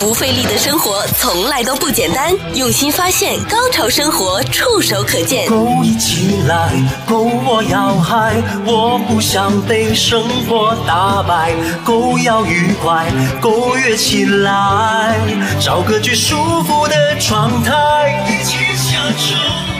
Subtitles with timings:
[0.00, 5.46] 不费力的生活从来都不简单，用心发现，高潮生活触手可见。
[5.46, 6.72] 勾一起来，
[7.06, 8.34] 勾我要嗨，
[8.64, 11.52] 我不想被生活打败，
[11.84, 15.18] 勾要愉快，勾跃起来，
[15.60, 19.36] 找个最舒服的状态，一起享受，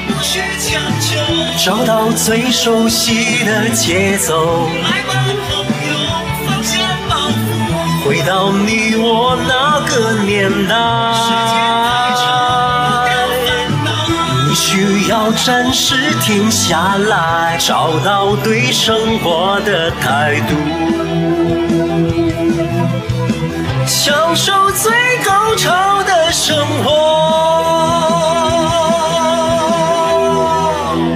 [0.06, 1.16] 不需强求，
[1.64, 5.24] 找到最熟悉的节奏，来吧，
[8.10, 10.74] 回到你我那个年代。
[11.14, 11.54] 时间
[11.86, 13.06] 太长，
[14.48, 20.56] 你需要暂时停下来，找到对生活的态度，
[23.86, 24.90] 享受最
[25.24, 26.90] 高潮的生活。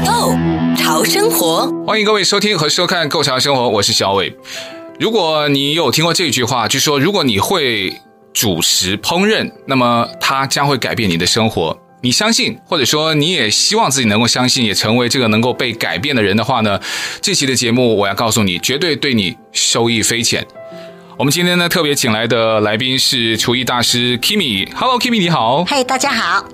[0.07, 0.37] Go
[0.77, 4.39] 潮生活，欢迎各位收听和收看《Go 潮生活》，我是小伟。
[5.01, 7.93] 如果你有听过这句话，就说如果你会
[8.33, 11.77] 主食烹饪，那么它将会改变你的生活。
[12.01, 16.79] 你相信，或者说你也希望自己能够相信，也成为这个能够被改变的人的话呢？
[17.21, 20.47] 这期的节目我要告诉你，绝对对你受益匪浅。
[21.19, 24.69] 我们今天呢特别请来的来宾是厨艺大师 Kimi。
[24.77, 25.65] Hello，Kimi，你好。
[25.65, 26.45] 嗨，大家好。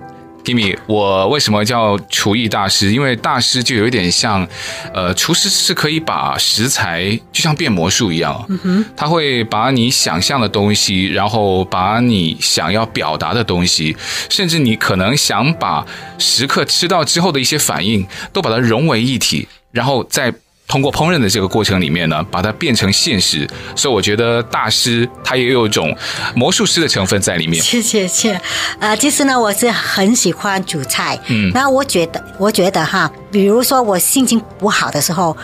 [0.44, 2.92] Kimi，我为什么叫厨艺大师？
[2.92, 4.46] 因为大师就有一点像，
[4.92, 13.96] 呃，厨师是可以把食材就像变魔术一样，嗯哼，他会把你想象的东西，然后把你想要表达的东西，
[14.28, 15.86] 甚至你可能想把
[16.18, 20.32] 食客吃到之后的一些反应，都把它融为一体，然后再。
[20.70, 25.92] 通过烹饪的这个过程里面呢，把它变成现实，所以我觉得大师他也有一种
[26.32, 27.60] 魔术师的成分在里面。
[27.60, 28.40] 谢谢谢，
[28.78, 35.36] 呃，其实呢，我是很喜欢煮菜，嗯，那我觉得，我觉得哈，比如说我心情不好的时候，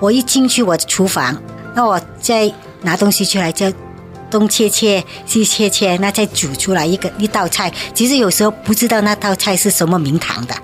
[0.00, 1.34] 我一进去我的厨房，
[1.74, 3.72] 那我再拿东西出来，就
[4.30, 7.72] 东切切西切切，那再煮出来一个一道菜。
[7.94, 10.54] 其实有时候不知道那道菜是什么名堂的，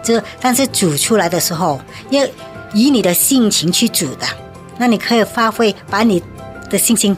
[0.00, 2.32] 就但是煮出来的时候，因为
[2.74, 4.26] 以你的性情去煮的，
[4.76, 6.22] 那你可以发挥，把你
[6.68, 7.16] 的性情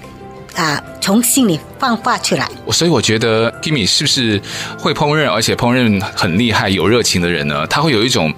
[0.55, 2.49] 啊从心里放发出来。
[2.71, 4.41] 所以我觉得 Kimi 是不是
[4.79, 7.67] 会烹饪，而且烹饪很厉害、有热情的人呢？
[7.67, 8.33] 他会有一种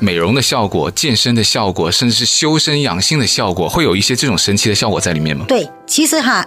[0.00, 5.44] 美容的效果、健身的效果，甚至是修身养性的效果，会有一些这种神奇的效果在里面吗？
[5.46, 6.44] 对，其实哈，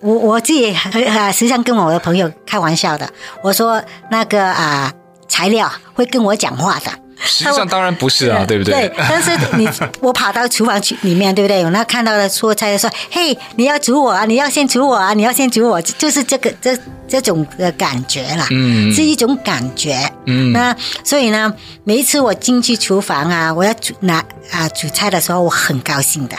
[0.00, 3.08] 我我自己实际上跟我的朋友开玩笑的，
[3.42, 4.92] 我说那个啊
[5.28, 6.90] 材料会跟我讲话的。
[7.24, 8.72] 实际上当然不是啊，对不对？
[8.74, 9.68] 对，但是你
[10.00, 11.60] 我跑到厨房去里面，对不对？
[11.60, 16.76] 有那看到的做菜的说：“嘿，你要煮我啊，你要先煮我啊，你要先煮我。”就是这个这
[17.08, 20.52] 这种的感觉啦，嗯，是一种感觉，嗯。
[20.52, 20.74] 那
[21.04, 21.52] 所以呢，
[21.84, 26.36] 每一次我进去厨房啊，我要煮拿啊煮菜的时候，我很高兴的。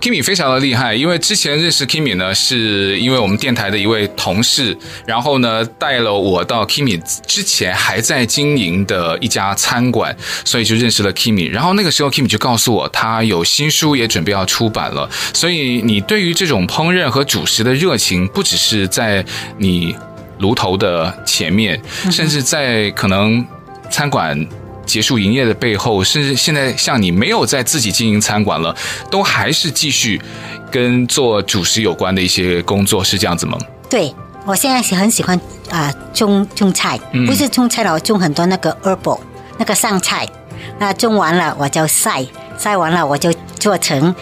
[0.00, 4.76] Kimi 非常的厉害，因为之前认识 Kimi 呢，是因为我们电台的一位同事，
[5.06, 11.50] 然后呢带了我到 Kimi 之前还在经营的一家餐馆，所以就认识了 Kimi。
[11.50, 15.08] 然后那个时候 Kimi 就告诉我，他有新书也准备要出版了。
[15.32, 19.24] 所以你对于这种烹饪和主食的热情，不只是在
[19.56, 19.96] 你
[20.40, 23.46] 炉头的前面，甚至在可能
[23.90, 24.46] 餐馆。
[24.94, 28.72] 结束营业的背后，甚至现在像你没有在自己经营餐馆了，
[29.10, 30.22] 都还是继续
[30.70, 33.58] 跟做主食有关的一些工作，是这样子吗？
[33.90, 34.14] 对，
[34.46, 35.36] 我现在是很喜欢
[35.68, 36.96] 啊、呃、种种菜，
[37.26, 39.18] 不是种菜了，我种很多那个 herbal
[39.58, 40.28] 那个上菜，
[40.78, 42.24] 那种完了我就晒，
[42.56, 44.14] 晒完了我就做成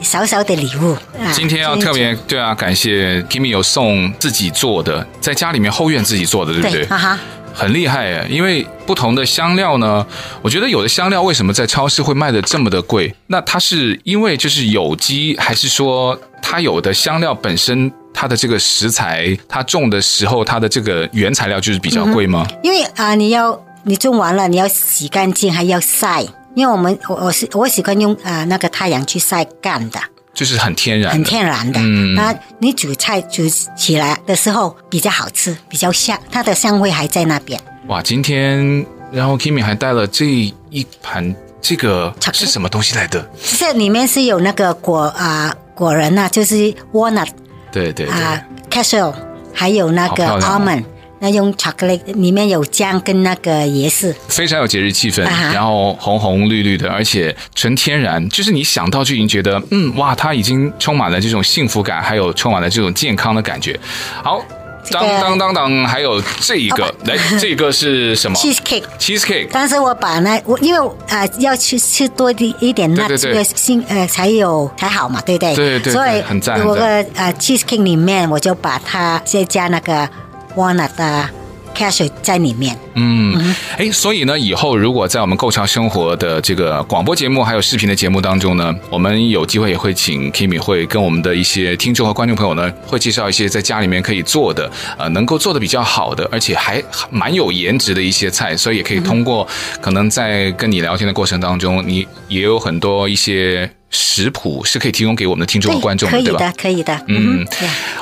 [0.00, 0.96] 小小的礼物。
[1.34, 6.86] 今天要特别对啊，感谢 Kimi 有送自己做的，在家里面后院自己做的，对不对？
[6.86, 7.20] 哈哈。
[7.54, 10.04] 很厉害耶，因为不同的香料呢，
[10.42, 13.14] 我觉得有的香料为什么在超市会卖的这么的贵？
[13.28, 22.44] 那它是因为就是有机，还是说它有的香料本身它的这个食材，它种的时候它的这个原材料就是比较贵吗？
[22.62, 26.22] 因为啊、你要你种完了，你要洗干净，还要晒，
[26.54, 30.00] 因为我们我我是我喜欢用啊、那个太阳去晒干的。
[30.34, 31.78] 就是很天然，很天然的。
[31.80, 37.58] 嗯，那你煮菜煮起来的时候比较好吃，比较香，它的香味还在那边。
[37.86, 43.30] 哇，今天然后 Kimi 还带了这一盘，这个是什么东西来的？
[43.58, 47.28] 这里面是有那个果啊、呃、果仁啊，就是 walnut，
[47.70, 49.14] 对对对啊、呃、cashew，
[49.52, 50.84] 还有那个 almond。
[51.24, 55.22] 那用巧克力，里面有姜跟那个椰丝，非常有节日气氛。
[55.54, 63.80] 然后红红绿绿的，而且纯天然，就是你想到就已经觉得，嗯，哇，它已经充满了这种幸福感，还有充满了这种健康的感觉。
[64.22, 64.44] 好，
[64.90, 69.48] 当当当当，还有这一个，来， 这个是什么？cheese cake，cheese cake。
[69.50, 75.54] 但是我把那我因为啊、呃、要吃吃多一一点那这个新呃才有才好嘛，对不对？
[75.54, 75.92] 对对对。
[75.94, 76.60] 所以很赞。
[76.66, 76.84] 我个
[77.14, 80.06] 呃 cheese cake 里面我就把它再加那个。
[80.54, 81.28] Walnut 的
[81.74, 82.78] cashew 在里面。
[82.94, 96.80] 嗯，哎，所以呢，以后如果在我们够潮生活的这个广播节目还有视频的节目当中呢，我们有机会也会请 Kimi 会跟我们的一些听众和观众朋友呢，会介绍一些在家里面可以做的，呃，能够做的比较好的，而且还
[97.10, 99.44] 蛮有颜值的一些菜，所以也可以通过
[99.80, 103.68] 可能在跟你聊天的过程当中，你也有很多一些。
[103.94, 106.52] 食谱是可以提供给我们的听众和观众的，对吧？
[106.58, 107.04] 可以的，可以的。
[107.06, 107.46] 嗯，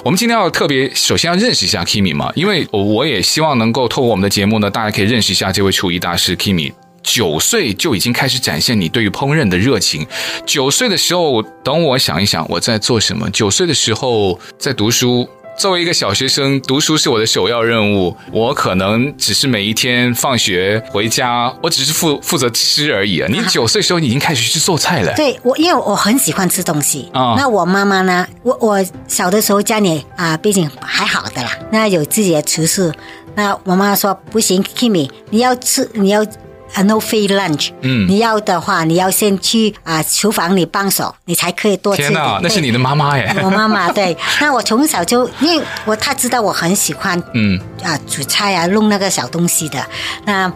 [0.02, 6.72] 我们今天要特别，首先要认识一下 Kimi 嘛，因为我也希望能够透过我们的节目呢，大家可以认识一下这位厨艺大师 Kimi。
[7.02, 10.06] 九岁就已经开始展现你对于烹饪的热情。
[10.46, 13.28] 九岁的时候，等我想一想，我在做什么？
[13.30, 15.28] 九岁的时候在读书。
[15.58, 18.16] 作为一个小学生，读书是我的首要任务。
[18.32, 23.28] 我可能只是每一天放学回家，我只是负负责吃而已啊。
[23.30, 25.14] 你九岁时候你已经开始去做菜了？
[25.14, 27.34] 对，我因为我很喜欢吃东西啊。
[27.36, 28.26] 那我妈妈呢？
[28.42, 31.50] 我我小的时候家里啊，毕竟还好的啦。
[31.70, 32.92] 那有自己的厨师。
[33.34, 36.26] 那我妈妈说不行，Kimi，你要吃，你要。
[36.74, 37.70] 啊，no free lunch。
[37.82, 42.02] 嗯，你要的话，你要先去啊厨房里帮手，你才可以多吃。
[42.02, 43.34] 天哪，那是你的妈妈耶！
[43.42, 44.16] 我妈妈对。
[44.40, 49.84] 那我从小就因为我她知道我很喜欢嗯啊煮菜啊弄那个小东西的，
[50.24, 50.50] 那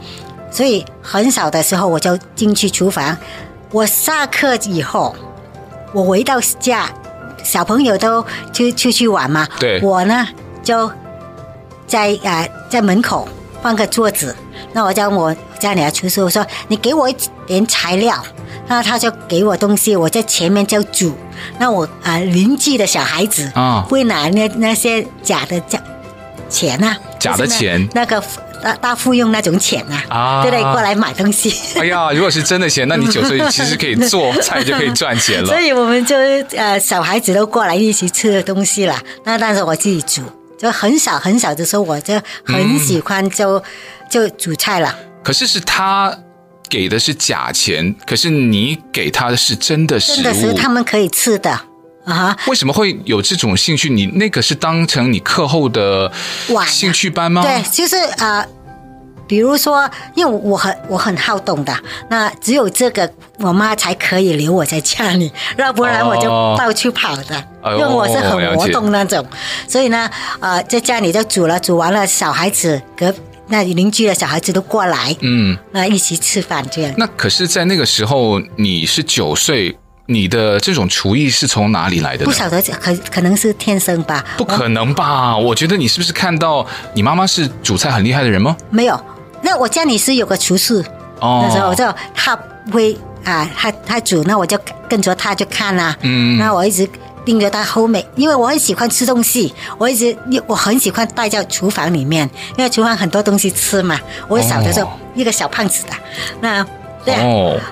[0.50, 3.16] 所以很小的时候我就进去厨房。
[3.70, 5.14] 我下课以后，
[5.92, 6.88] 我回到家，
[7.42, 10.26] 小朋友都去出去玩嘛，对，我呢
[10.62, 10.90] 就
[11.86, 13.28] 在啊在门口
[13.62, 14.35] 放个桌子。
[14.73, 17.17] 那我叫我家里的厨师，我说你给我一
[17.47, 18.23] 点材料，
[18.69, 21.17] 那他就给我东西，我在前面就煮。
[21.58, 25.79] 那我啊邻居的小孩子啊会拿那那些假的假
[26.49, 28.23] 钱啊，假的钱，那个
[28.62, 31.55] 大大富翁那种钱啊，啊对对，过来买东西。
[31.79, 35.47] 哎呀，如果是真的钱，那你九岁其实可以做菜就可以赚钱了。
[35.47, 36.17] 所以我们就
[36.56, 38.99] 呃小孩子都过来一起吃的东西了。
[39.25, 40.23] 那但是我自己煮，
[40.58, 43.58] 就很小很小的时候我就很喜欢就。
[43.58, 43.62] 嗯
[44.08, 46.17] 就煮菜了，可是是他
[46.69, 51.50] 给的是假钱，可是你给他的是真的食物，真的是他们可以吃的
[52.05, 52.37] 啊？
[52.47, 53.91] 为什么会有这种兴趣？
[53.91, 56.11] 你那个是当成你课后的
[56.69, 57.43] 兴趣班吗？
[57.43, 58.49] 对，就是啊、呃，
[59.26, 61.75] 比如说，因为我很我很好动的，
[62.08, 69.25] 那只有这个我妈才可以留我在家里，要不然我就到处跑的，哦、因为我是很活动那种，
[69.69, 70.08] 所以呢，
[70.40, 73.12] 呃，在家里就煮了，煮完了，小孩子隔。
[73.49, 76.93] 那邻居的小孩子都过来，嗯，那一起吃饭这样。
[76.99, 82.25] 那可是，在那个时候，你是九岁，你的这种厨艺是从哪里来的？
[82.25, 84.25] 不晓得，可可能是天生吧？
[84.37, 85.37] 不可能吧？
[85.37, 88.56] 我觉得你是不是看到你妈妈是煮菜很厉害的人吗？
[88.69, 89.00] 没有，
[89.46, 90.84] 那我家里是有个厨师，
[91.20, 92.37] 哦，那时候我就他
[92.72, 94.58] 会啊，他他煮，那我就
[94.88, 96.88] 跟着他就看啊，嗯，那我一直。
[97.26, 100.16] 盯着他后面，因为我很喜欢吃东西，我一直
[100.46, 103.98] 我很喜欢待在厨房里面，因为厨房很多东西吃嘛。
[104.28, 105.93] 我小的时候、哦、一个小胖子的，
[106.40, 106.64] 那
[107.04, 107.16] 对、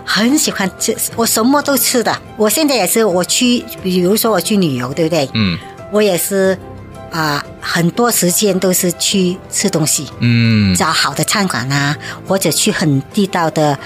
[0.05, 2.13] 很喜欢吃，我什么都吃的。
[2.37, 5.31] 我现在也是，我去，比如说我去旅游，对不对？
[5.35, 5.57] 嗯，
[5.93, 6.59] 我也是
[7.15, 11.97] 啊、呃，很多时间都是去吃东西，嗯，找好的餐馆啊，
[12.27, 13.79] 或者去很地道的。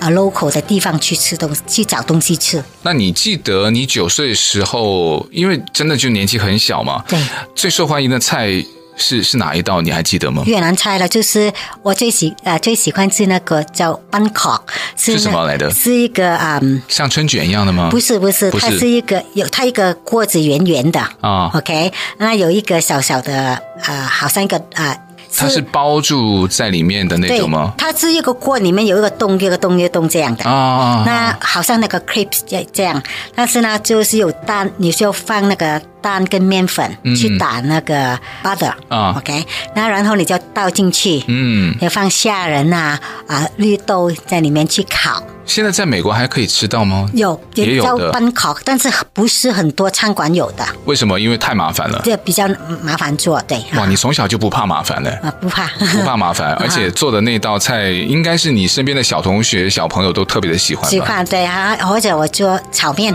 [0.00, 2.62] 啊，local 的地方去吃东西，去找东西吃。
[2.82, 7.02] 那你记得你九岁的时候，因为真的就年纪很小嘛。
[7.08, 7.18] 对。
[7.54, 8.50] 最受欢迎的菜
[8.96, 9.80] 是是哪一道？
[9.80, 10.42] 你还记得吗？
[10.46, 11.52] 越南菜了，就是
[11.82, 14.60] 我最喜啊最喜欢吃那个叫 bangkok，
[14.96, 15.70] 是什么来的？
[15.70, 17.88] 是一个啊、嗯，像春卷一样的吗？
[17.90, 21.50] 不是不是，不是，它是一个有它一个锅子圆圆的啊、哦。
[21.54, 24.86] OK，那有一个小小的啊、呃，好像一个啊。
[24.86, 25.00] 呃
[25.36, 27.72] 它是包住在里面的那种吗？
[27.76, 30.44] 它是一个锅，里面有一个洞，一个洞，一个洞这样的。
[30.44, 33.02] 啊，那好像那个 crepes 这这样，
[33.34, 38.72] 但是呢，就是有蛋，你需要放那个蛋跟面粉去打那个 butter。
[38.88, 39.44] 啊，OK，
[39.74, 45.22] 那然后你就倒进去，嗯，要放虾仁啊啊绿豆在里面去烤。
[45.46, 47.08] 现在在美国还可以吃到吗？
[47.12, 50.64] 有，也叫 Bangkok，但是不是很多餐馆有的。
[50.86, 51.18] 为什么？
[51.18, 52.00] 因为太麻烦了。
[52.04, 52.48] 这比较
[52.82, 53.62] 麻烦做，对。
[53.76, 55.10] 哇，你从小就不怕麻烦了？
[55.22, 60.90] 啊，不怕， 不怕麻烦， 而且做的那道菜应该是你身边的小同学、小朋友都特别的喜欢。
[60.90, 63.14] 喜欢，对啊，或者我做炒面。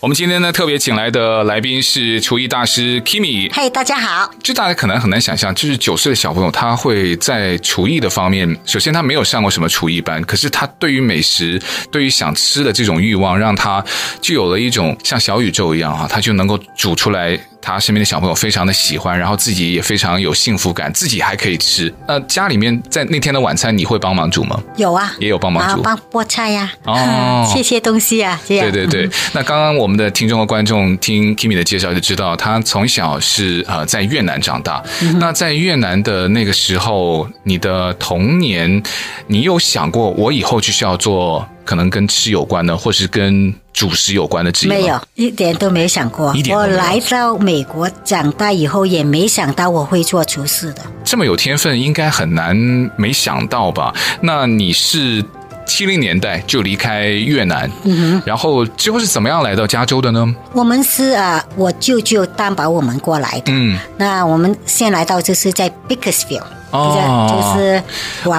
[0.00, 3.52] 我们今天呢，特别请来的来宾是厨艺大师 Kimi。
[3.52, 4.30] 嗨，大家好。
[4.44, 13.84] 就大家可能很难想象，就是九岁的小朋友，他会在厨艺的方面，首先他没有上过什么厨艺班，可是他对于美食，对于想吃的这种欲望，让他
[14.20, 17.36] 就有了一种像小宇宙一样哈，他就能够煮出来。
[17.60, 21.92] 他身边的小朋友非常的喜欢，然后自己也非常有幸福感，自己还可以吃。
[22.06, 24.60] 那，家里面在那天的晚餐，你会帮忙煮吗？
[24.76, 28.70] 有啊，也有帮忙煮，帮菠菜呀，哦， 切切东西啊，这样。
[28.70, 29.06] 对对对。
[29.06, 34.82] 嗯、 那刚刚我们的听众和观众听 Kimi 的介绍就知道，他从小是呃在越南长大。
[35.02, 38.82] 嗯、那在越南的那个时候，你的童年，
[39.26, 41.46] 你有想过我以后就是要做？
[41.68, 46.34] 可能跟吃有关的，或是跟主食有关的职业，没有，一点都没想过。
[46.50, 50.80] 我来到美国长大以后，也没想到我会做厨师的。
[51.04, 52.56] 这么有天分，应该很难
[52.96, 53.94] 没想到吧？
[54.22, 55.22] 那你是
[55.66, 60.34] 七零年代就离开越南，嗯哼，然后之后是怎么样来到加州的呢？
[60.54, 63.52] 我们是啊，我舅舅担保我们过来的。
[63.52, 66.44] 嗯，那我们先来到就是在 Bakersfield。
[66.70, 67.82] 哦，就是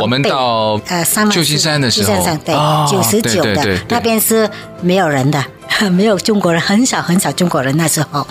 [0.01, 2.55] 我们到呃旧金山的时候，对，
[2.89, 4.49] 九十九的那边是
[4.81, 5.43] 没有人的，
[5.91, 7.75] 没有中国人，很少很少中国人。
[7.75, 8.25] 那时候，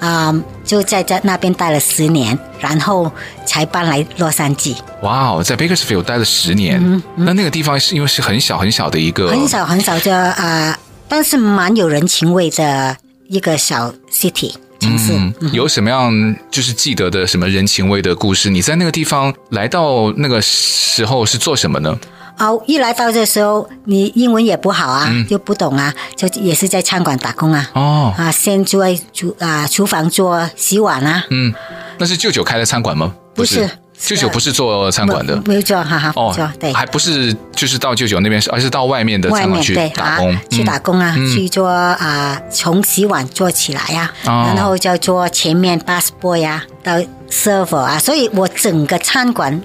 [0.00, 3.10] 啊，就在在那边待了十年，然后
[3.46, 4.76] 才搬来洛杉矶。
[5.02, 10.76] 哇哦，在 Bakersfield 待了十年，那那个地方是因为是很小很小的一个，很小很小的啊，
[11.08, 12.96] 但是蛮有人情味的
[13.28, 14.54] 一个小 city。
[14.82, 18.48] 嗯，有什么样就是记得的什么人情味的故事？
[18.48, 21.98] 你在那个地方来到那个时候是做什么呢？
[22.38, 27.68] 哦，一来到这时候，你英文也不好啊，嗯、就不懂啊，就也是在餐馆打工啊。
[27.74, 31.24] 哦，啊，先做厨啊，厨房做洗碗啊。
[31.30, 31.52] 嗯，
[31.98, 33.12] 那是舅舅开的餐馆吗？
[33.34, 33.56] 不是。
[33.56, 36.12] 不是舅舅不是做餐馆的，没有做，哈哈。
[36.14, 46.94] 哦，对，还不是就是到舅舅那边，而是到外面的餐馆去打工，去打工啊，去做啊，从洗碗做起来呀，然后叫做前面 busboy 呀，到
[47.30, 49.60] server 啊，所以我整个餐馆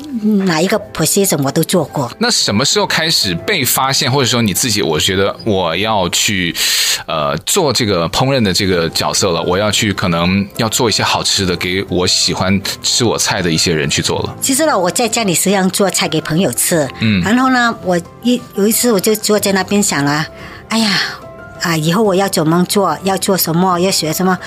[0.46, 2.12] 哪一个 position 我都做过。
[2.20, 6.56] 那什么时候开始被发现，或者说你自己，我觉得我要去。
[7.06, 14.36] 呃，做这个烹饪的这个角色了，我要去可能要做一些好吃的，给我喜欢吃我菜的一些人去做了。
[14.40, 20.26] 其实呢，我在家里实际上做菜给朋友吃，嗯，然后呢，我一有一次我就坐在那边想啊，
[20.70, 20.92] 哎呀，
[21.62, 24.38] 啊，以后我要怎么做，要做什么，要学什么，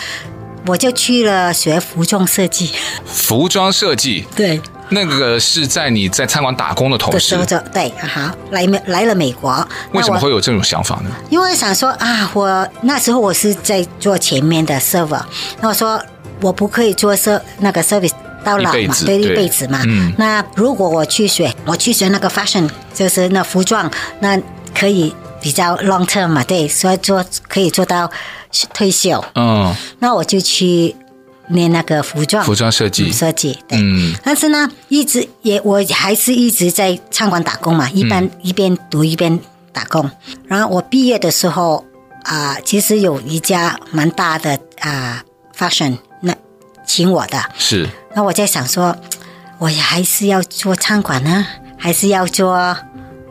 [0.67, 2.73] 我就去了学服装设计。
[3.05, 4.61] 服装设计，对。
[4.89, 7.37] 那个是在你在餐馆打工的同时，
[7.75, 11.11] 对，好，来美来了美国，为什么会有这种想法呢？
[11.29, 15.21] 因为想说啊，我那时候我是在做前面的 server，
[15.61, 16.01] 那我说
[16.41, 18.13] 我不可以做 ser 那个 service
[18.45, 19.83] 到老嘛，对，一辈子嘛。
[19.87, 20.15] 嗯。
[20.19, 24.41] 那如果我去学，我去学那个 fashion，就是那服装，那
[24.73, 28.11] 可以比较 long term 嘛，对，所以做可以做到
[28.73, 29.25] 退休。
[29.35, 29.75] 嗯。
[29.99, 30.95] 那我就去。
[31.49, 33.79] 练那个服装，服装设计，设计，对。
[33.81, 34.17] 嗯。
[34.25, 39.39] 但是呢，一直也我还是一直在餐馆打工嘛，一般一边读一边
[39.73, 40.11] 打工。
[40.49, 41.85] 然后我毕业的时候
[42.25, 45.25] 啊、呃，其实有一家蛮大的啊、呃、
[45.57, 46.35] fashion 那
[46.85, 47.89] 请我的，是。
[48.13, 48.97] 那我在想说，
[49.59, 51.47] 我还是要做餐馆呢，
[51.79, 52.77] 还是要做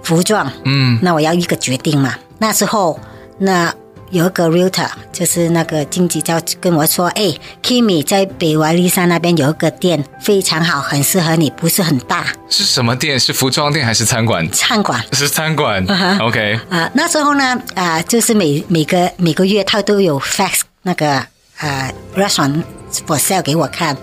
[0.06, 0.50] 服装？
[0.64, 0.98] 嗯。
[1.02, 2.16] 那我要一个决定嘛。
[2.38, 2.98] 那时候
[3.40, 3.74] 那。
[4.12, 7.34] 有一个 realtor，就是那个经纪，叫跟我说：“哎
[7.64, 13.20] ，Kimi 在北维里山那边有一个店，非常好，很适合你，不是很大。”是什么店？
[13.20, 14.48] 是服装店还是餐馆？
[14.52, 15.86] 餐馆是餐馆。
[15.90, 16.28] Uh huh.
[16.28, 16.60] OK。
[16.70, 17.44] 啊，那时候呢，
[17.74, 22.62] 啊、呃，就是每每个每个月他都有 fax 那个啊、呃、restaurant
[23.08, 23.98] for sale 给我看。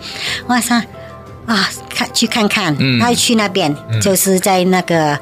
[0.48, 0.82] 我说
[1.54, 5.20] 啊，看去看看，嗯，他去那边，嗯、就是在那个啊、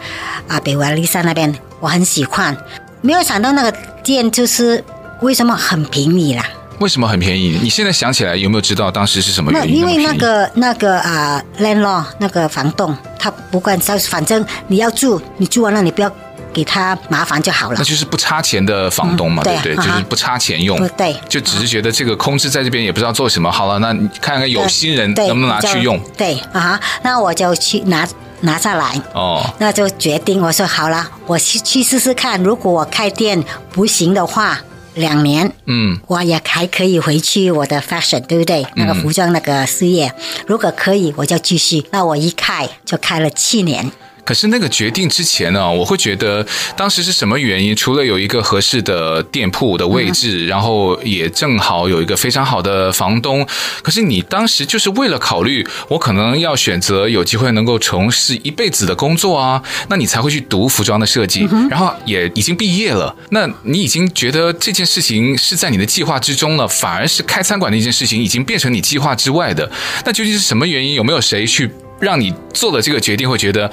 [0.48, 2.56] 呃、北瓦利山那边，我很喜欢。
[3.00, 3.72] 没有想到那个
[4.04, 4.82] 店就是
[5.22, 6.44] 为什么很便宜啦？
[6.78, 7.58] 为什么很便宜？
[7.62, 9.70] 你现在想起来有没有知道当时是什么原因？
[9.70, 16.10] 那因为那个那个啊、呃、landlord 那个房东他不管，反正你要住，你住完了你不要
[16.52, 17.76] 给他麻烦就好了。
[17.78, 19.74] 那就是不差钱的房东嘛，嗯、对不对？
[19.74, 20.76] 对就是不差钱用。
[20.96, 23.50] 对，就只是觉得这个空置在这边也不知道做什么。
[23.50, 26.00] 好了，那看看有心人能不能拿去用？
[26.16, 28.06] 对啊，那我就去拿。
[28.42, 32.42] 拿下来哦，那就决定我说好了，我去去试试看。
[32.42, 34.58] 如果我开店不行的话，
[34.94, 38.66] 两年，嗯，我也还可以回去我的 fashion，对不对？
[38.76, 41.84] 那个服装那个事业，嗯、如果可以，我就继续。
[41.90, 43.92] 那我一开就开了七年。
[44.30, 46.46] 可是那个决定之前呢，我会觉得
[46.76, 47.74] 当时是什么原因？
[47.74, 53.44] 除了有一个合适的店铺的位置，嗯、然后也正好有一个非常好的房东。
[53.82, 63.12] 可是你当时就是为了考虑，我可能要选择有机会能够从事一辈子的工作啊，那你才会去读服装的设计，嗯、然后也已经毕业了。
[63.30, 69.68] 那你已经觉得这件事情是在你的计划之中了，反而是开餐馆的一件事情已经变成你计划之外的。
[70.06, 70.94] 那究竟是什么原因？
[70.94, 71.68] 有没有谁去？
[72.00, 73.70] 让你做了这个决定，会觉得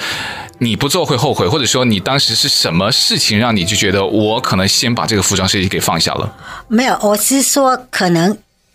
[0.60, 6.32] 你不做会后悔，或者说你当时是什么事情让你就觉得我可能先把这个服装设计给放下了？
[6.68, 8.32] 没有，我是说可能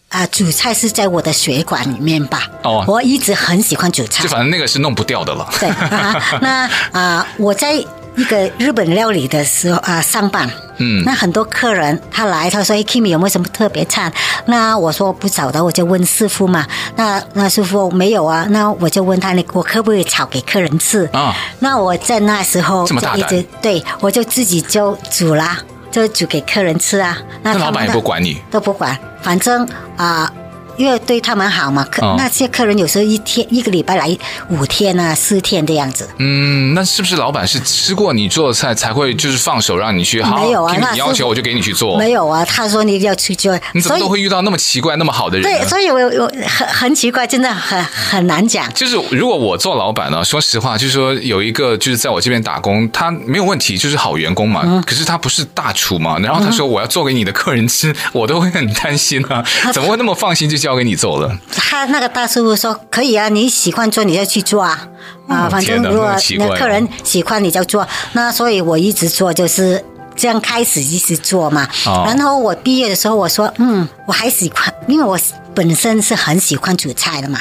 [0.08, 2.48] 啊、呃，煮菜是在我的血管里面吧。
[2.64, 5.48] 哦，我一直很喜欢煮菜，就反正那个是弄不掉的了。
[5.60, 7.84] 对啊，那啊、呃，我在。
[8.16, 14.12] 一个日本料理的时候啊，上班，嗯，那很多客人他来，他说：“哎，Kimmy 有没有什么特别菜？”
[14.46, 16.66] 那我说不找的，我就问师傅嘛。
[16.96, 25.58] 那那师傅没有啊，那我就问他：“你我可不可以炒给客人吃？”啊、哦，那我在那时候就一直对我就自己就煮啦，
[25.90, 27.16] 就煮给客人吃啊。
[27.42, 29.66] 那老板也不管你，都不管，反正
[29.96, 30.24] 啊。
[30.24, 30.41] 呃
[30.76, 34.16] 因为对他们好嘛，客那些客人有时候一天一个礼拜来
[34.48, 36.08] 五天啊，四天的样子。
[36.18, 40.22] 嗯，那是不是老板是吃过你做的菜才会就是放手让你去？
[40.22, 41.98] 没有啊，那你要求我就给你去做。
[41.98, 43.58] 没有啊，他说你要去做。
[43.72, 45.42] 你怎么都会遇到那么奇怪那么好的人？
[45.42, 48.72] 对，所以我我很很奇怪，真的很很难讲。
[48.72, 54.62] 就是如果我做老板呢，说实话，就是说有一个就是在我这边打工，他没有问题，就是好员工嘛。
[54.64, 54.82] 嗯。
[54.86, 61.36] 可是他不是大厨嘛，然后他说我要做给你的客人吃，我都会很担心啊， 怎么会那么放心就交给你做了？
[61.50, 64.88] 他那个大师傅说可以啊，你喜欢做你就去做啊，
[65.26, 67.84] 啊，反正如果那客人喜欢你就做。
[68.12, 71.68] 那所以我一直做就是这样开始一直做嘛。
[71.84, 75.18] 然后我毕业的时候我说嗯，我还喜欢，因为我
[75.52, 77.40] 本身是很喜欢煮菜的嘛。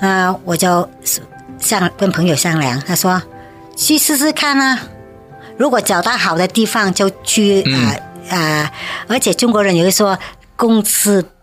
[0.00, 0.88] 啊，我就
[1.58, 3.20] 像跟朋友商量，他说
[3.76, 4.78] 去试试看啊，
[5.56, 7.96] 如果找到好的地方就去啊
[8.30, 8.72] 啊，
[9.08, 10.16] 而且中国人也会说
[10.54, 10.80] 公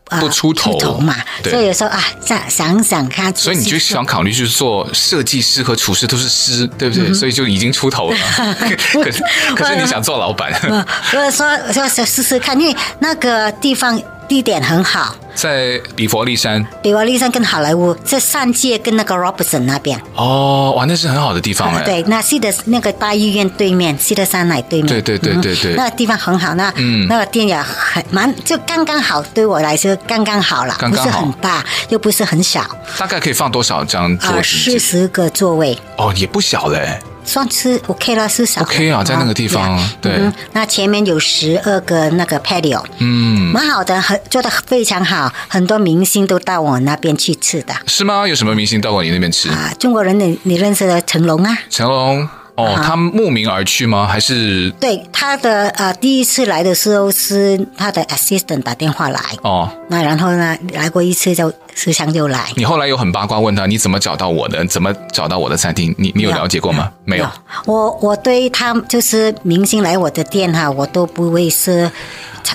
[0.10, 0.20] 司。
[0.20, 7.10] 不出头，嘛，所以有时候啊，想想想看，所以你就想考虑，去做设计师和厨师都是师，对不对？
[7.10, 8.18] 嗯、所以就已经出头了。
[8.94, 9.24] 可是，
[9.56, 10.52] 可是你想做老板？
[11.12, 14.02] 所以说，说试试看，因为那个地方。
[14.30, 16.64] 地点很好，在比佛利山。
[16.84, 20.00] 比佛利山跟好莱坞，在上界跟那个 Robertson 那边。
[20.16, 21.84] 哦，哇，那是很好的地方哎。
[21.84, 24.88] 对，那西德那个大医院对面，西德山奶对面。
[24.88, 32.64] 对对对对对，嗯、那个地方很好，那嗯，那个店也很蛮，就刚刚好，对我来说刚刚好了，刚刚好，不是很大，又不是很小。
[33.00, 34.44] 大概可以放多少张桌子？
[34.44, 35.76] 四十个座位。
[35.98, 37.00] 哦，也不小嘞。
[37.30, 40.34] 算是 OK 了，是少 OK 啊，在那个地方，啊、对、嗯。
[40.54, 47.74] 那前面有十二个那个 patio，嗯，蛮好的，很做的非常好，很多明星都到我那边去吃的。
[47.86, 48.28] 是吗？
[48.28, 49.48] 有什么明星到过你那边吃？
[49.50, 51.56] 啊，中国人你你认识的成龙啊？
[51.70, 52.28] 成龙。
[52.56, 54.06] 哦，他慕名而去吗？
[54.06, 62.52] 还是对他的呃，第一次来的时候是他的 assistant 打电话来哦，那然后呢，来过一次就时常就来。
[62.56, 64.66] 你后来有很八卦问他，你怎么找到我的？
[64.66, 65.96] 怎么找到我的餐厅？
[65.98, 66.92] 你你有了解过吗？
[67.06, 67.28] 没有。
[67.66, 71.90] 我我对他就是明星来我的店哈，我都不会是。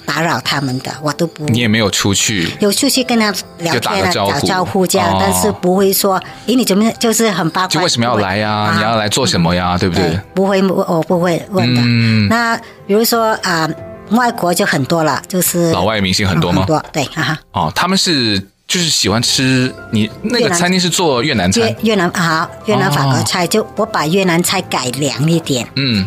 [0.07, 1.45] 打扰他们的，我都不。
[1.47, 7.69] 你也没有出去，有出去跟他聊天啊，打招呼这样，哦、但是不会说，诶，你怎么就是很八卦？
[7.69, 8.51] 就为什么要来呀？
[8.51, 9.77] 啊、你要来做什么呀？
[9.77, 10.09] 嗯、对不对？
[10.11, 11.81] 对不会，我不会问的。
[11.85, 12.57] 嗯、那
[12.89, 16.63] 比如说啊、呃，外国就很多了，就是老外明星很多吗？
[16.63, 17.39] 很多，对，哈哈。
[17.53, 18.43] 哦，他们是。
[18.67, 26.05] 就是喜欢吃你那个餐厅是做越南菜，越南好，越南法国菜，哦、就我把越南菜改良一点，嗯。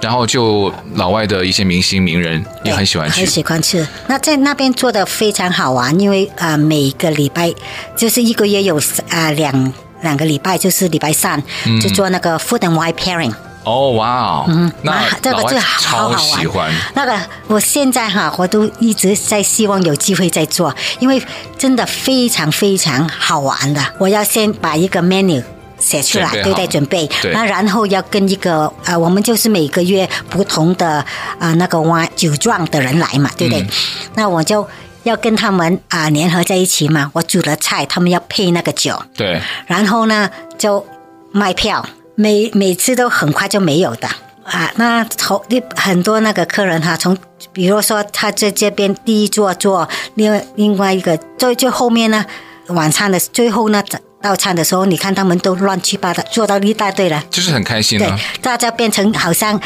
[0.00, 3.86] 然后就老外的一些明星名人也很喜欢吃，很喜欢吃。
[4.06, 7.52] 那在那边做的非常好玩，因为啊、呃、每个礼拜
[7.96, 13.34] 就是一个月有啊、呃、两两个礼拜，就是礼拜三、嗯、就做那个 food and wine pairing。
[13.68, 16.72] 哦，哇哦，嗯，那这个就好好玩。
[16.94, 17.14] 那个
[17.48, 21.22] 我现在哈，我都一直在希望有机会再做，因为
[21.58, 23.84] 真的非常非常好玩的。
[23.98, 25.42] 我要先把一个 menu
[25.78, 26.66] 写出来，对不对？
[26.66, 31.04] 准备，那然后要跟一个呃，我们就是每个月不同的啊、
[31.40, 33.62] 呃、那个 wine 酒庄的人来嘛，对不对？
[33.62, 33.68] 嗯、
[34.14, 34.66] 那我就
[35.02, 37.10] 要跟他们啊、呃、联合在一起嘛。
[37.12, 39.40] 我煮了菜，他们要配那个酒，对。
[39.66, 40.84] 然后呢，就
[41.32, 41.86] 卖票。
[42.20, 44.08] 每每次都很快就没有的
[44.42, 44.72] 啊！
[44.74, 45.40] 那从
[45.76, 47.16] 很多那个客人哈，从
[47.52, 52.26] 比如说他在这边第一桌坐，另外另外一个最最后面呢，
[52.70, 53.80] 晚餐的最后呢
[54.20, 58.08] 到餐的时候，你看他们都乱七八糟坐到一大堆了，就是很开心啊！
[58.08, 59.60] 对，大家变成好像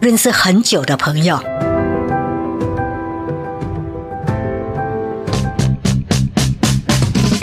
[0.00, 1.38] 认识很久的朋友。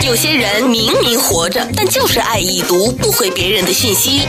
[0.06, 4.22] 有些人明明活着，但就是爱已读不回别人的信息。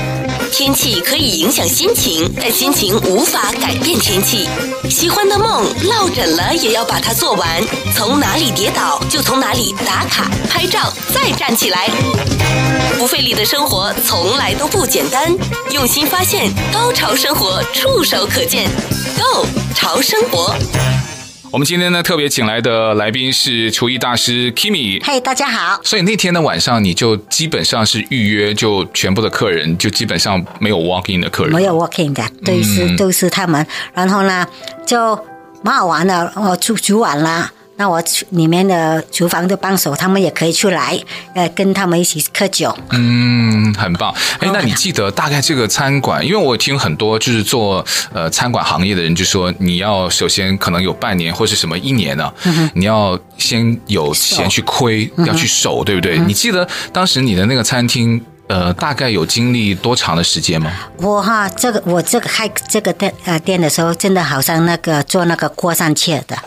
[0.52, 4.50] 天气可以影响心情，但心情无法改变天气。
[4.90, 7.63] 喜欢的梦落枕了也要把它做完，
[7.96, 11.88] 从哪里跌倒就从哪里打卡拍照，再站起来。
[12.98, 15.32] 不费力的生活从来都不简单，
[15.70, 18.68] 用心发现，高潮生活触手可见
[19.16, 20.56] Go 潮生活。
[21.50, 25.02] 我们今天呢，特别请来的来宾是厨艺大师 Kimi。
[25.02, 25.80] 嘿，大家好。
[25.82, 33.66] 所以那天的晚上，你就基本上是预约，就全部的客人就基本上没有 walk in 的客人，没有 walk in 的，都是、嗯、都是他们。
[33.94, 34.46] 然后呢，
[34.86, 35.18] 就
[35.64, 37.50] 蛮好玩的，我煮煮完了。
[37.78, 41.00] 那我里面的厨房的帮手，他们也可以出来，
[41.34, 42.76] 呃，跟他们一起喝酒。
[42.92, 44.13] 嗯，很棒。
[44.40, 46.26] 哎，那你记得大概这个餐馆？
[46.26, 56.28] 因为我听很多就是做呃餐馆行业的人就说，你要首先可能有半年或是什么一年呢、啊嗯，你要先有钱去亏，要去守，对不对、嗯？
[56.28, 58.22] 你记得当时你的那个餐厅？
[58.48, 60.72] 呃，大概有经历多长的时间吗？
[60.98, 66.38] 我哈，这个我这个开这个店呃店的时候，真的好像那个做那个过山车的。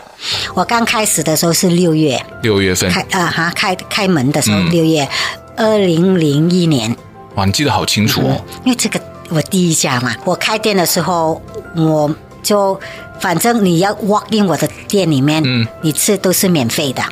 [0.55, 5.07] 我刚开始的时候是六月，六月份开啊哈开开门的时候六月，
[5.55, 6.95] 二零零一年。
[7.35, 8.29] 哇，你记得好清楚哦。
[8.31, 11.39] 嗯、因为这个我第一家嘛，我开店的时候
[11.75, 12.79] 我就
[13.19, 17.03] 反正你要 walk in 我的店里面，嗯，你吃都是免费的，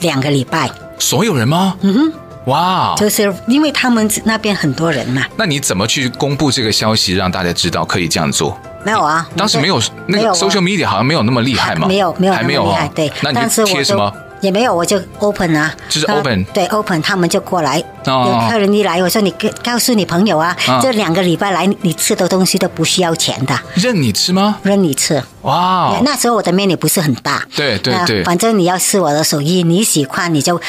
[0.00, 0.68] 两个礼拜。
[0.98, 1.76] 所有人吗？
[1.82, 2.12] 嗯哼。
[2.46, 5.22] 哇、就是因为他们那边很多人嘛。
[5.36, 8.58] 那你怎么去公布这个消息，让大家知道可以这样做？
[8.84, 11.88] 没有啊，当时没有那个 social media 好像没有那么厉害嘛。
[11.88, 12.86] 没有，没有，还没有厉害。
[12.94, 14.12] 对，那你贴什么？
[14.42, 16.44] 也没有，我就 open 啊，就是 open。
[16.52, 17.82] 对，open，他们就过来。
[18.04, 18.28] 哦。
[18.28, 23.58] 有客人一来，我说你告告诉你朋友啊，哦、这两个礼拜来你吃的东西都不需要钱的。
[23.74, 24.58] 任你吃吗？
[24.62, 25.22] 任你吃。
[25.42, 25.98] 哇。
[26.04, 27.42] 那时候我的 menu 不是很大。
[27.56, 28.22] 对对对。
[28.22, 30.60] 反正你要试我的手艺，你喜欢你就。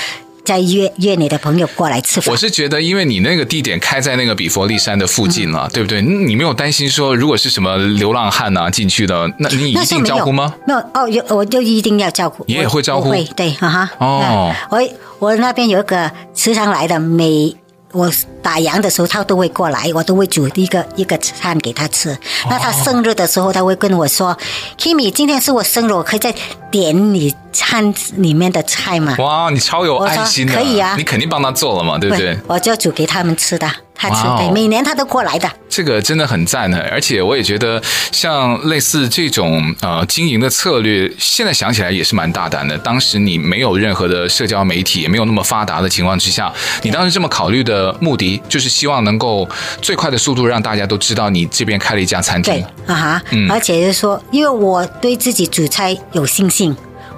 [0.46, 2.32] 再约约你的朋友过来吃饭。
[2.32, 6.02] 我是觉得，因为你那个地点开在那个比佛利山的附近了，嗯、对不对？
[6.02, 10.54] 你没有担心说，如果是什么流浪汉啊进去的，那你一定招呼吗？
[10.66, 12.46] 没有，没有哦，有我就一定要招呼。
[12.48, 13.10] 你也会招呼？
[13.10, 13.92] 会，对，哈哈。
[13.98, 14.82] 哦，我
[15.20, 17.56] 我那边有一个时常来的美。
[17.96, 22.16] 我打烊的时候，他都会过来，我都会煮一个一个餐给他吃。
[22.50, 24.38] 那他生日的时候，他会跟我说
[24.78, 26.36] ：“Kimi，今天是我生日，我可以再
[26.70, 32.38] 点你餐里面的菜吗？”哇，你超有爱心的，可以啊，你肯定帮他做了嘛，对不对？
[32.48, 33.72] 我就煮给他们吃的。
[33.96, 35.50] 他吃对，每年他都过来的。
[35.70, 37.82] 这个真的很赞呢，而且我也觉得，
[38.12, 42.78] 像类似这种呃经营的策略，现在想起来也是蛮大胆的。
[42.78, 49.48] 当时你没有任何的社交媒体，也没有那么发达的情况之下，你当时这么考虑的目的，就是希望能够
[49.82, 52.54] 最快的速度让大家都知道你这边开了一家餐厅。
[52.54, 56.76] 对啊哈，嗯，而且就是说，因为我对自己煮菜有信心，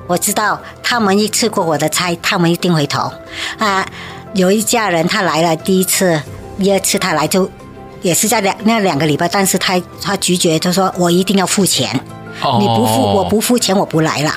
[0.08, 3.12] 我知道他们一吃过我的菜，他们一定回头
[3.60, 3.86] 啊。
[4.34, 6.20] 有一家人他来了第一次。
[6.60, 7.50] 第二次他来就
[8.02, 12.00] 也是在两那两个礼拜，但是他他拒绝，他说我一定要付钱，
[12.42, 14.34] 哦、你不付我不付钱我不来了。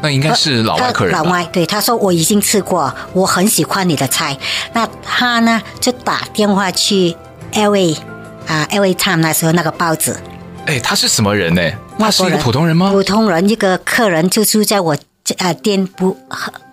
[0.00, 1.14] 那应该是老外客人。
[1.14, 4.36] 老外对他说我已经吃过，我很喜欢你的菜。
[4.72, 7.16] 那他呢就打电话去
[7.52, 7.96] LA
[8.48, 10.16] 啊 LA Time 那时候那个报纸。
[10.66, 11.62] 哎，他是什么人呢？
[11.98, 12.90] 他是一个普通人吗？
[12.90, 14.96] 普通人，一个客人就住在我
[15.38, 16.16] 呃店不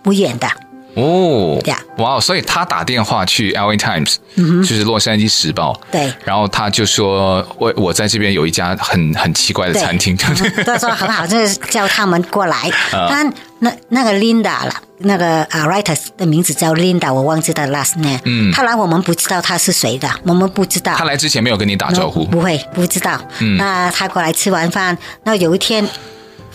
[0.02, 0.48] 不远的。
[0.94, 1.58] 哦，
[1.98, 12.70] 哇、wow，所以他打电话去 LA Times，嗯，就是洛杉矶时报，对，然后他就说，我我在这边有一家很很奇怪的餐厅，对，他说很好，就是叫他们过来。
[12.90, 13.22] 他
[13.60, 18.18] 那那个 Linda 了，那个啊 writer 的名字叫 Linda，我忘记他 last name。
[18.24, 20.94] 嗯，他来我们不知道他是谁的，我们不知道。
[20.96, 22.24] 他来之前没有跟你打招呼？
[22.24, 23.20] 不会，不知道。
[23.38, 25.86] 嗯，那他过来吃完饭，那有一天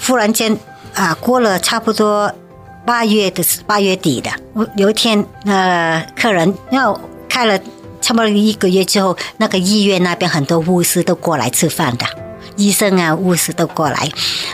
[0.06, 0.58] 忽然间
[0.94, 2.34] 啊，过了差不多。
[2.86, 7.58] 八月的八月底的，我有一天，呃，客人要开了
[8.00, 12.06] 差不多一个月之后，那个医院那边很多护士都过来吃饭的，
[12.58, 14.08] 医生啊、护士都过来，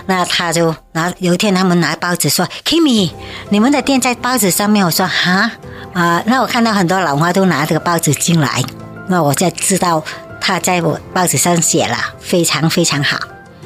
[0.06, 3.12] 那他就拿有一天他们拿报纸说，Kimi，
[3.50, 5.52] 你们的店在报纸上面，我说哈
[5.94, 8.64] 啊、呃，那我看到很多老花都拿这个报纸进来，
[9.10, 10.02] 那我就知道
[10.40, 13.18] 他在我报纸上写了，非常非常好，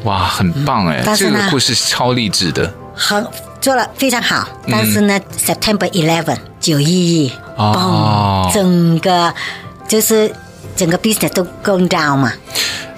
[0.05, 3.23] 哇，很棒哎、嗯，这个故事超励志的，很。
[3.65, 9.33] 做了非常好，但是呢、嗯、，September Eleven 九一一，嘣，整个
[9.87, 10.31] 就是
[10.75, 12.31] 整个 business 都 going down 嘛。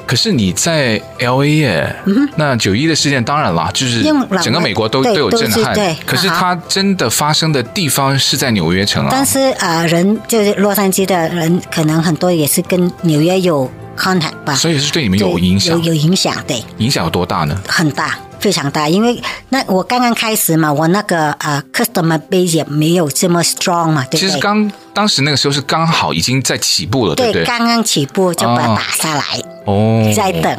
[0.06, 4.04] 可是你在 L A 耶，嗯，那九一的事件当然啦，就是
[4.44, 5.74] 整个美国都都有震撼。
[5.74, 9.10] 对，可是它真的发生的地方是在纽约城啊。
[9.10, 14.54] 但是啊、呃，人就是洛杉矶的人，可能很多也是跟纽约有 contact 吧。
[14.54, 16.62] 所以是对你们有影响，有有影响，对。
[16.80, 17.58] 影响有多大呢？
[17.70, 18.20] 很大。
[18.40, 24.20] 非常大，因为那我刚刚开始嘛，我那个啊、uh, customer base 也没有这么 strong 嘛，对不对？
[24.20, 27.44] 其实刚当时那个时候是刚好已经在起步了，对不对？
[27.44, 29.24] 对，刚刚起步就把它打下来，
[29.66, 30.54] 哦，在等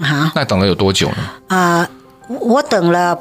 [0.00, 0.32] 啊。
[0.34, 1.16] 那等了有多久呢？
[1.48, 1.88] 啊、
[2.28, 3.18] 呃，我等了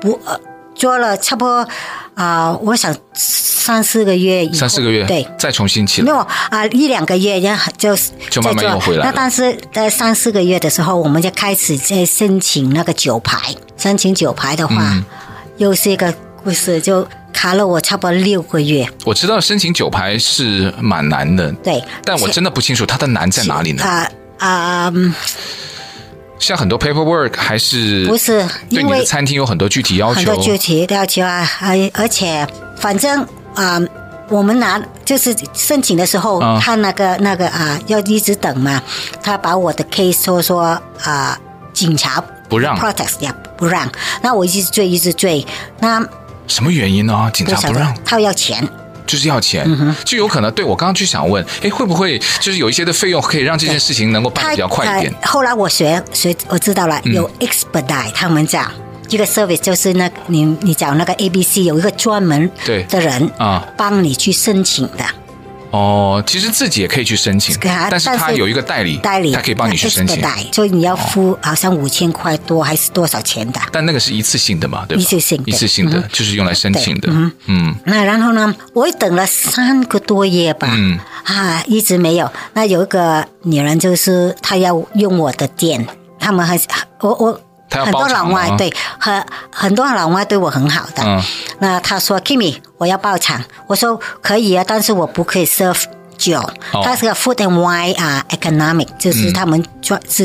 [0.00, 0.18] 不。
[0.24, 0.38] 呃
[0.74, 1.66] 做了差不多
[2.14, 6.04] 啊、呃，我想三四个月以后，三四个月对，再重新起来。
[6.04, 7.96] 没有啊、呃，一两个月然后就
[8.28, 9.06] 就慢慢又回来。
[9.06, 13.54] 那但是在三四个月的时候，我们就开始在申请那个酒牌。
[13.76, 15.04] 申请酒牌的话，嗯、
[15.56, 18.86] 又是一个故事，就卡了我差不多六个月。
[19.04, 23.82] 我知道申请酒牌是蛮难的，对，但我真的不清楚它的难在哪里呢？
[23.82, 24.92] 啊啊。
[26.44, 28.46] 像很多 paperwork 还是不是？
[28.68, 33.22] 对你的餐厅有很多具体要求，很多具体要求啊，而而且反正
[33.54, 33.88] 啊、呃，
[34.28, 38.82] 我们拿就是申请的时候，嗯、他那个那个啊，要一直等嘛。
[39.22, 41.38] 他把我的 case 说说啊、呃，
[41.72, 43.90] 警察不让，protest 也不让。
[44.20, 45.46] 那我一直追，一直追。
[45.80, 46.06] 那
[46.46, 47.30] 什么原因呢？
[47.32, 48.62] 警察不让，他要钱。
[49.06, 50.50] 就是要钱，嗯、就有可能。
[50.52, 55.14] 对我刚刚就想问，哎，会不会就是有一些的费用可以让这件事情能够办得比较快一点？
[55.24, 58.70] 后来我学学我知道了，有 expedite，、嗯、他们讲
[59.08, 65.04] 一个 service 就是那、你你找那个 A B C 有一个专门的人啊，帮你去申请的。
[65.74, 67.56] 哦，其实自己也可以去申请，
[67.90, 73.60] 但是他有一个代理，代理他可以帮你去申请，所以你要付好像五千块多还是多少钱的？
[73.72, 75.02] 但那个是一次性的嘛，对吧？
[75.02, 77.08] 一次性，一次性的就是用来申请的。
[77.10, 77.74] 嗯嗯。
[77.86, 78.54] 那然后呢？
[78.72, 82.30] 我等了三个多月吧，嗯啊，一直没有。
[82.52, 85.84] 那有一个女人，就是她要用我的店，
[86.20, 86.68] 他们还是
[87.00, 87.40] 我我。
[87.82, 91.22] 很多老外对很很多老外对我很好的，嗯、
[91.58, 95.84] 那他说 Kimmy 我要包场，我说可以啊，但是我不可以 serve
[96.16, 96.38] 酒，
[96.72, 100.24] 哦、他是个 food and wine 啊、uh, economic，就是他们专是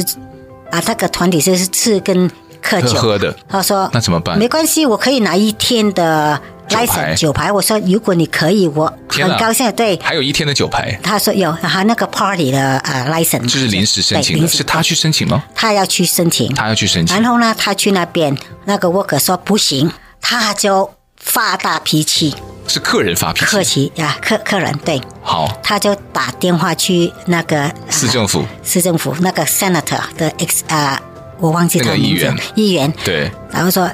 [0.72, 2.30] 啊，那个团体就是吃跟
[2.62, 3.00] 喝酒。
[3.00, 3.36] 喝的。
[3.48, 4.38] 他说那怎么办？
[4.38, 6.40] 没关系，我可以拿一天的。
[6.70, 9.72] License 酒牌，我说如果你可以，我很高兴。
[9.74, 10.98] 对，还有一天的酒牌。
[11.04, 15.44] 他说有，还那个 party 的呃 license，就是临时申请的，是他去申请吗？
[15.54, 17.16] 他要去申请，他要去申请。
[17.16, 22.36] 然后呢，他去那边，那个 worker 说不行，他就发大脾气。
[22.68, 23.46] 是客人发脾气。
[23.46, 25.02] 客气呀，客客人对。
[25.22, 25.60] 好。
[25.64, 31.02] 他就打电话去那个市政府，市政府那个 senator 的 ex 啊，
[31.40, 32.08] 我忘记他名字。
[32.08, 32.38] 议员。
[32.56, 32.94] 议员。
[33.04, 33.32] 对。
[33.52, 33.90] 然后说。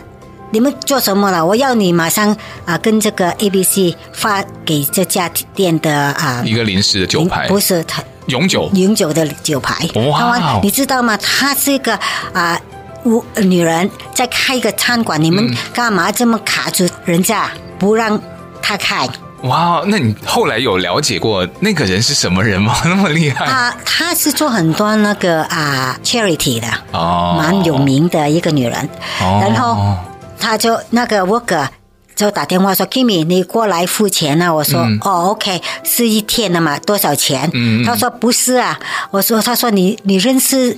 [0.51, 1.45] 你们做什么了？
[1.45, 9.87] 我要你马上啊，跟这个 ABC 发给这家店的啊一个临时的酒牌，不是他永久永久的酒牌。
[9.95, 10.59] 哇！
[10.63, 11.17] 你知道吗？
[11.17, 11.99] 她是一个
[12.31, 12.57] 啊，
[13.03, 18.17] 我女人在开一个餐馆，你们干嘛这么卡住人家，不让
[18.61, 19.09] 她开？
[19.41, 19.83] 哇！
[19.87, 22.73] 那你后来有了解过那个人是什么人吗？
[22.85, 23.75] 那么厉害啊！
[23.83, 28.89] 她是做很多那个啊 charity 的哦，蛮有名的一个女人，
[29.21, 29.97] 哦、然后。
[30.45, 31.67] 他就那个 worker
[32.15, 38.79] 就打电话说：“Kimmy，你过来付钱啊。”我说：“嗯、哦，OK，是一天的嘛，多少钱？”嗯、他说：“不是啊。”
[39.09, 40.77] 我说：“他说你你认识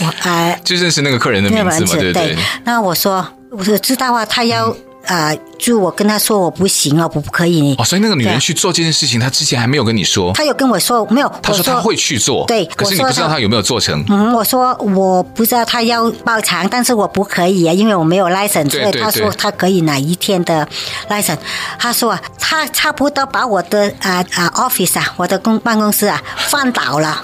[0.00, 2.36] 我啊？”就认识那个客人的名字嘛，对对，对。
[2.64, 4.76] 那我说：“我说知道啊，他要。
[5.06, 5.36] 嗯”啊！
[5.58, 7.74] 就我跟他说我不行啊，我不可以。
[7.78, 10.32] 哦，所以那个女人去做这件事情，她之前还没有跟你说。
[10.34, 11.32] 她有跟我说没有？
[11.42, 12.66] 她说她会去做，对。
[12.66, 14.04] 可是你不知道她有没有做成。
[14.08, 18.70] 嗯，我说我不知道她要包场，但是我不可以啊，因为我没有 license。
[18.70, 20.68] 所以她说她可以哪一天的
[21.08, 21.38] license。
[21.78, 27.22] 她说她差不多把我的啊啊 office 啊，我的公办公室啊放倒了。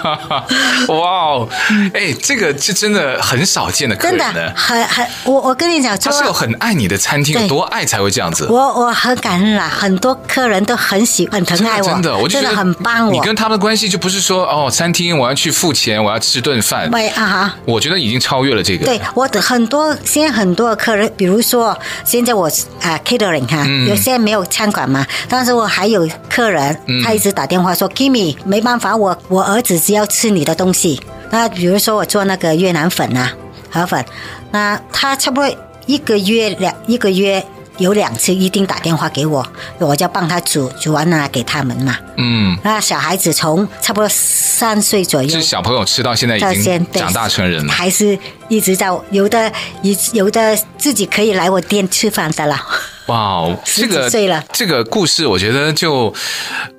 [0.88, 1.48] 哇哦！
[1.92, 4.24] 哎，这个是真的很少见的真的
[4.56, 5.06] 很很。
[5.24, 6.99] 我我跟你讲，他是有很爱你的。
[7.00, 8.46] 餐厅有多爱才会这样子？
[8.48, 13.12] 我我很感恩啦，很多客人都很喜欢、很疼爱我，真的，我就觉得真的很帮我。
[13.12, 16.88] 你跟他们的关系就不是说哦，餐厅我要去付钱，我要吃顿饭。
[16.92, 18.84] 喂啊哈，我觉得已经超越了这个。
[18.84, 22.46] 对，我的很多现在很多客人，比如说现在我
[22.82, 31.00] 啊 catering 哈，有些没有餐馆嘛，但是我还有客人，他一直打电话说 Kimmy 没办法，我我儿子只要吃你的东西。
[31.30, 33.32] 那比如说我做那个越南粉啊，
[33.70, 34.04] 河粉，
[34.50, 35.48] 那他差不多
[35.90, 37.44] 一个月两一个月。
[37.78, 39.46] 有两次一定打电话给我，
[39.78, 41.96] 我就帮他煮，煮完了给他们嘛。
[42.18, 48.18] 嗯，那小孩子从差不多三岁左右，就是小朋友吃到现在已经长大成人了，还是
[48.50, 49.50] 一直在有的，
[49.80, 52.60] 一有的自己可以来我店吃饭的 了。
[53.06, 54.10] 哇，这个
[54.52, 56.12] 这个故事我觉得就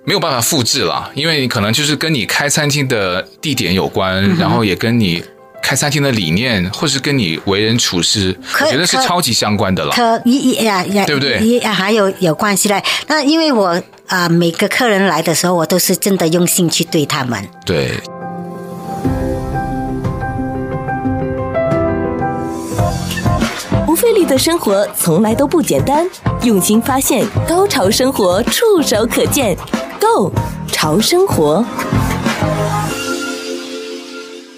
[0.06, 5.24] 没有办法复制了，因为你可能就是跟你开餐厅的地点有关，嗯、然后也跟你。
[5.62, 9.92] 开餐厅的理念，或是跟你为人处事，我觉得是超级相关的了。
[9.92, 11.40] 可一呀呀，对不对？
[11.40, 12.84] 也还有有关系嘞。
[13.08, 13.68] 那因为我
[14.08, 17.48] 啊、呃，每个客人来的时候，我都是真的用心去对他们。
[17.66, 17.92] 对。
[23.86, 26.10] 不费力的生活从来都不简单，
[26.44, 29.56] 用心发现，高潮生活触手可见
[30.00, 30.32] Go
[30.72, 31.64] 潮生活。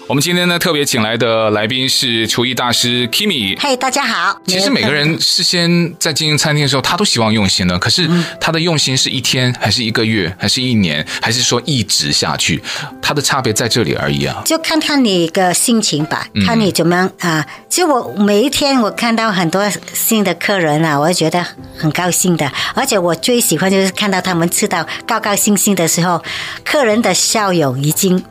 [0.06, 3.58] 我们今天呢，特别请来的来宾是厨艺大师 Kimi。
[3.58, 4.38] 嘿，大家好。
[4.46, 7.78] 其实每个人事先在经营餐厅的时候，他都希望用心的。
[7.78, 8.06] 可是
[8.38, 12.62] 他的用心是一天，还是一个月，还是一年，还是说一直下去？
[13.00, 14.42] 他的差别在这里而已啊。
[14.44, 17.46] 就看看你的心情吧，看你怎么样、嗯、啊。
[17.70, 21.42] 就我每一天我看到很多新的客人啊，我就觉得
[21.78, 22.52] 很高兴的。
[22.74, 26.22] 而且我最喜欢就是看到他们吃到高高兴兴的时候，
[26.62, 28.22] 客人的笑容已经。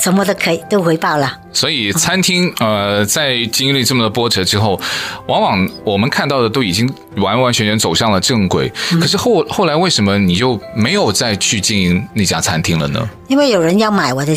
[0.00, 4.80] 什么都可以都回报了，所以餐厅呃，在经历这么多波折之后，
[5.26, 8.72] 往往我们看到的都已经完完全全走向了正轨。
[9.00, 13.08] 可是后后来为什么你就没有再去经营那家餐厅了呢？
[13.26, 14.36] 因为有人要买我的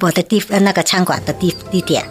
[0.00, 2.04] 我的地那个餐馆的地地点。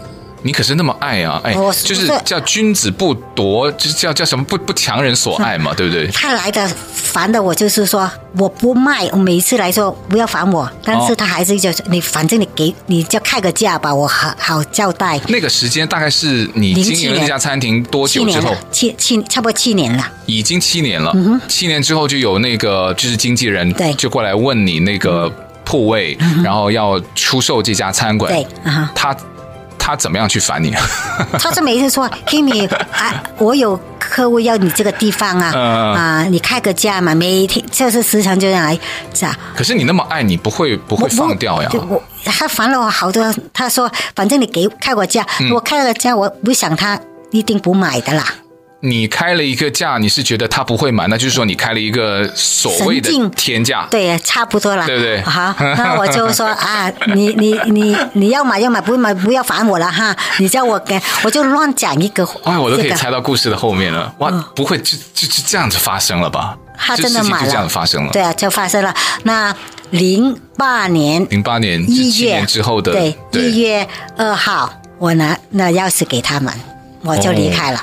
[0.44, 6.08] 你可是那么爱啊，哎，就是叫君子不夺，就是叫叫什么不不强人所爱嘛，对不对？
[6.08, 15.20] 他来的烦的我就是说我不卖，我每一次来说不要烦我，但是他还是就是你反正你给你就开个价吧，我好好交代。
[15.28, 18.56] 那个时间大概是你经营了这家餐厅多久之后？
[18.72, 21.12] 七七差不多七年了，已经七年了。
[21.14, 25.30] 嗯哼，七年之后就有那个就是经纪人对，就过来问你那个
[25.64, 28.32] 铺位，然后要出售这家餐馆。
[28.32, 28.48] 对，
[28.96, 29.16] 他。
[29.92, 30.74] 他怎么样去烦你？
[31.38, 38.80] 他是每次说，Kimi 啊，我有客户要你这个地方啊，嗯、啊，你开个价嘛，每天就是时常就这样来
[39.14, 39.38] 是啊。
[39.54, 41.70] 可是你那么爱你，不会不会放掉呀？
[42.24, 46.98] 他烦了我好多，他说反正你给开我价，嗯、我开了个价，我不想他
[47.32, 48.24] 一定不买的啦。
[48.84, 55.22] 你开了一个价，你是觉得他不会买，那就是说你开了一个所谓的天价，对，差不多了，对不对？
[55.22, 66.58] 好， 那我就说啊，你你你你要买要买，不买不要烦我了哈，你叫我给，我就乱讲一个，哎，我都可以猜到故事的后面了，哇，不会就就就这样子发生了吧？
[66.76, 68.92] 他真的买了，就这样子发生了，对啊，就发生了。
[69.24, 69.56] 那
[69.92, 72.44] 零八年，零八年一月。
[72.48, 76.52] 之后的，对，一月二号，我拿那钥匙给他们，
[77.04, 77.80] 我就离开了。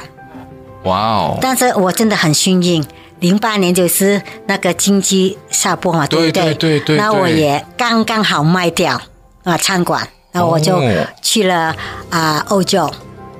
[0.88, 1.38] 哇哦！
[1.40, 2.82] 但是我真的很幸运，
[3.20, 6.54] 零八年就是那个经济下坡嘛，对不对？
[6.54, 6.96] 对对对。
[6.96, 9.00] 那我也刚刚好卖掉
[9.44, 10.80] 啊餐馆，那我就
[11.20, 11.76] 去了
[12.08, 12.90] 啊欧洲。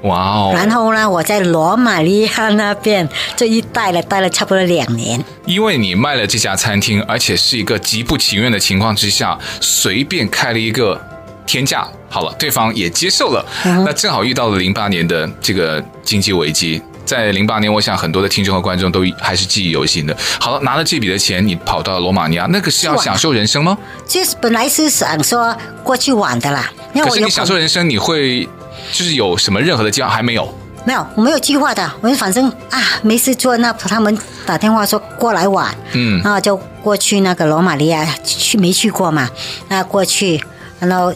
[0.03, 0.53] 哇哦！
[0.55, 5.23] 然后呢，我在罗马尼亚那边这一待了待了差不多两年。
[5.45, 11.01] 因为你卖了这家餐厅，而且是一个极不情愿的情况之下，随便开了一个
[11.47, 13.45] 天价，好了，对方也接受了。
[13.65, 16.81] 嗯、那正好遇到了零八年的这个经济危机。
[17.09, 20.15] 在零八年，我想很多的听众和观众都还是记忆犹新的。
[20.39, 23.79] 好了，拿了这笔的钱，你跑到罗马尼亚，那个是要享受人生吗？
[24.07, 26.71] 就是本来是想说过去玩的啦。
[26.93, 28.45] 可是你享受人生，你会
[28.93, 30.55] 就是有什么任何的计划还没有？
[30.85, 31.91] 没有，我没有计划的。
[32.03, 39.31] 我反正啊没事做，那他们打电话说过来玩，嗯，然后就过去那个罗马尼亚去没去过嘛？
[39.69, 40.45] 那过去，
[40.79, 41.15] 然后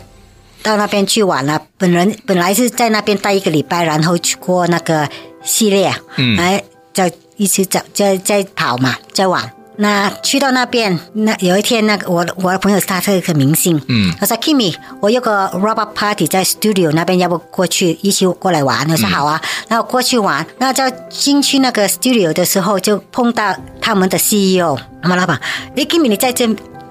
[0.62, 1.60] 到那边去玩了。
[1.76, 5.06] 本人本来是在那边待一个礼拜，然后去过那个。
[5.42, 9.52] 系列，嗯，哎，在一起走，在在跑嘛，在玩。
[9.76, 18.88] 那去到那边，那有一天，那个我我的朋友他是一个明星，嗯，他说 Kimi，我有个 Robber Party 在 Studio 那边，要不过去一起过来玩？
[18.90, 20.46] 我说好啊，那我过去玩。
[20.58, 25.40] 那在进去那个 Studio 的时候，就碰到他们的 CEO，他们老板，
[25.74, 26.46] 哎，Kimi，你在这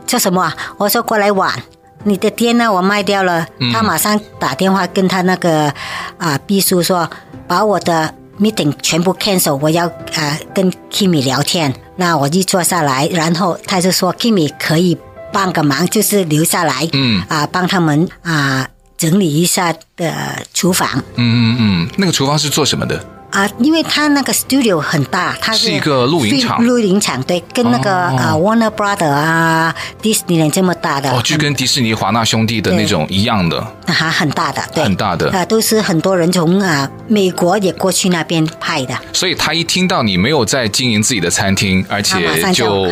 [0.08, 0.56] 做什么啊？
[0.78, 1.54] 我说过来玩。
[2.04, 2.74] 你的店呢？
[2.74, 3.46] 我卖掉了。
[3.72, 5.72] 他马上打电话跟他那个
[6.18, 7.08] 啊秘书说，
[7.48, 8.16] 把我的。
[8.40, 14.98] Meeting 全部 cancel，我要呃跟 Kimi 聊天，那我就坐下来，然后他就说 Kimi 可以
[15.34, 18.68] 帮个忙，就是留下来，嗯啊帮他们啊
[18.98, 20.88] 整理一下的厨房。
[21.16, 23.04] 嗯嗯嗯，那个厨房是做什么的？
[23.32, 28.44] 啊，因为他那个 studio 很大，它是，是一个录影场，录影场对，跟那个啊、oh.
[28.44, 38.94] uh, Warner Brother 啊，Disney 这么大的，哦，就跟迪士尼华纳兄弟的那种一样的，哈，很大的，对，很大的，啊，都是很多人从啊美国也过去那边拍的。
[39.14, 42.90] 所以他一听到你没有在经营自己的餐厅，而且就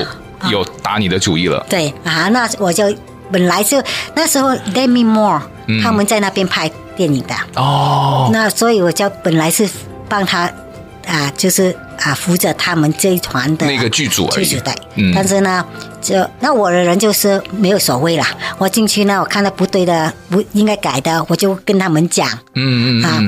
[0.50, 1.58] 有打你的主意了。
[1.58, 2.86] 啊对啊，那我就
[3.30, 3.84] 本来就
[4.16, 9.70] 那时候 Demi Moore、嗯、他们在那边拍电影的哦，那所以我就本来是。
[10.10, 10.52] 帮他
[11.08, 14.28] 啊，就是啊，扶着他们这一团的那个剧组。
[14.30, 15.12] 剧组对，嗯。
[15.16, 15.66] 但是呢，
[16.02, 18.28] 就那我的人就是没有所谓啦。
[18.58, 22.28] 我进去呢，我看到不对的，不应该改的，我就跟他们讲。
[22.56, 23.24] 嗯嗯啊，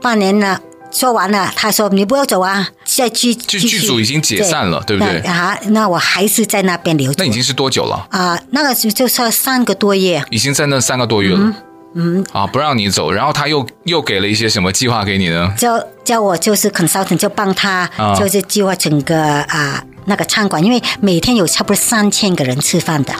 [0.00, 0.58] 半年了，
[0.90, 5.30] 说完了，他说你不要走啊，在剧剧剧组已经解散了，对，对不对？
[5.30, 7.22] 啊，那我还是在那边留着。
[7.22, 8.06] 那已经是多久了？
[8.10, 10.24] 啊，那个就就是三个多月。
[10.30, 11.40] 已经在那三个多月了。
[11.40, 11.54] 嗯
[11.98, 15.50] 嗯，啊，不让你走，然后他又又给了一些什么计划给你呢？
[15.56, 23.14] 叫叫我就是 consultant，就帮他，就是计划整个啊、呃、那个餐馆，因为每天有差不多三千个人吃饭的。